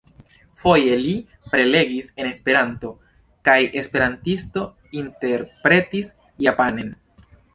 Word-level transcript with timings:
Foje 0.61 0.93
li 1.01 1.11
prelegis 1.55 2.07
en 2.23 2.29
Esperanto, 2.29 2.89
kaj 3.49 3.59
esperantisto 3.83 4.65
interpretis 5.01 6.11
japanen. 6.49 6.91